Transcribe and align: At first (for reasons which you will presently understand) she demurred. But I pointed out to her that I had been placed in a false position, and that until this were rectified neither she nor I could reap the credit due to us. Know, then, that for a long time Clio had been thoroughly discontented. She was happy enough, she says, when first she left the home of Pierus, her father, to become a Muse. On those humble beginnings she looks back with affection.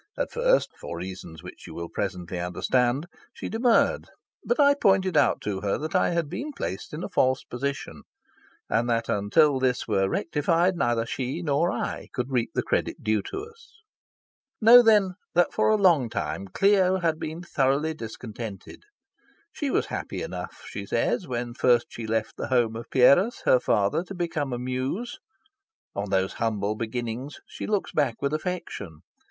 At 0.17 0.31
first 0.31 0.71
(for 0.79 0.97
reasons 0.97 1.43
which 1.43 1.67
you 1.67 1.75
will 1.75 1.87
presently 1.87 2.39
understand) 2.39 3.05
she 3.33 3.49
demurred. 3.49 4.09
But 4.43 4.59
I 4.59 4.73
pointed 4.73 5.15
out 5.15 5.41
to 5.41 5.61
her 5.61 5.77
that 5.77 5.93
I 5.93 6.09
had 6.09 6.27
been 6.27 6.53
placed 6.53 6.91
in 6.91 7.03
a 7.03 7.07
false 7.07 7.43
position, 7.43 8.01
and 8.67 8.89
that 8.89 9.09
until 9.09 9.59
this 9.59 9.87
were 9.87 10.09
rectified 10.09 10.75
neither 10.75 11.05
she 11.05 11.43
nor 11.43 11.71
I 11.71 12.07
could 12.13 12.31
reap 12.31 12.49
the 12.55 12.63
credit 12.63 13.03
due 13.03 13.21
to 13.29 13.43
us. 13.45 13.75
Know, 14.59 14.81
then, 14.81 15.13
that 15.35 15.53
for 15.53 15.69
a 15.69 15.75
long 15.75 16.09
time 16.09 16.47
Clio 16.47 16.97
had 16.97 17.19
been 17.19 17.43
thoroughly 17.43 17.93
discontented. 17.93 18.81
She 19.51 19.69
was 19.69 19.85
happy 19.85 20.23
enough, 20.23 20.63
she 20.67 20.87
says, 20.87 21.27
when 21.27 21.53
first 21.53 21.85
she 21.89 22.07
left 22.07 22.37
the 22.37 22.47
home 22.47 22.75
of 22.75 22.89
Pierus, 22.89 23.43
her 23.45 23.59
father, 23.59 24.03
to 24.05 24.15
become 24.15 24.51
a 24.51 24.57
Muse. 24.57 25.19
On 25.95 26.09
those 26.09 26.33
humble 26.41 26.73
beginnings 26.73 27.39
she 27.45 27.67
looks 27.67 27.91
back 27.91 28.19
with 28.19 28.33
affection. 28.33 29.01